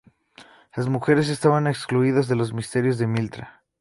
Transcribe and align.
Las 0.75 0.87
mujeres 0.87 1.29
estaban 1.29 1.67
excluidas 1.67 2.27
de 2.27 2.35
los 2.35 2.53
misterios 2.53 2.97
de 2.97 3.05
Mitra. 3.05 3.61